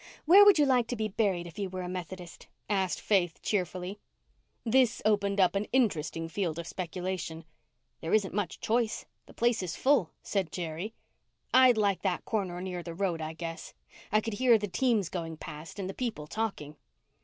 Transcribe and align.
"Where 0.25 0.43
would 0.43 0.57
you 0.57 0.65
like 0.65 0.87
to 0.87 0.95
be 0.95 1.09
buried 1.09 1.45
if 1.45 1.59
you 1.59 1.69
were 1.69 1.83
a 1.83 1.87
Methodist?" 1.87 2.47
asked 2.67 2.99
Faith 2.99 3.39
cheerfully. 3.43 3.99
This 4.63 4.99
opened 5.05 5.39
up 5.39 5.53
an 5.53 5.65
interesting 5.71 6.27
field 6.27 6.57
of 6.57 6.65
speculation. 6.65 7.45
"There 7.99 8.11
isn't 8.11 8.33
much 8.33 8.59
choice. 8.59 9.05
The 9.27 9.35
place 9.35 9.61
is 9.61 9.75
full," 9.75 10.09
said 10.23 10.51
Jerry. 10.51 10.95
"I'd 11.53 11.77
like 11.77 12.01
that 12.01 12.25
corner 12.25 12.61
near 12.61 12.81
the 12.81 12.95
road, 12.95 13.21
I 13.21 13.33
guess. 13.33 13.75
I 14.11 14.21
could 14.21 14.33
hear 14.33 14.57
the 14.57 14.67
teams 14.67 15.07
going 15.07 15.37
past 15.37 15.77
and 15.77 15.87
the 15.87 15.93
people 15.93 16.25
talking." 16.25 16.77